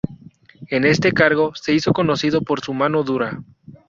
[0.69, 3.43] En este cargo, se hizo conocido por su mano dura.